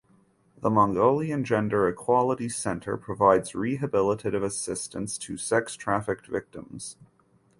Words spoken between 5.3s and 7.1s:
sex trafficked victims.